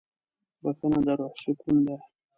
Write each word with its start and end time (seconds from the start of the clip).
بښنه 0.61 0.99
د 1.05 1.07
روح 1.19 1.33
سکون 1.43 1.77
ده. 1.87 1.95